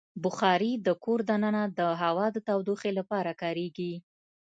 [0.23, 3.93] بخاري د کور دننه د هوا د تودوخې لپاره کارېږي.